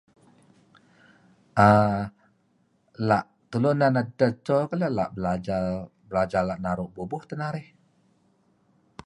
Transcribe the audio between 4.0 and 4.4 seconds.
edteh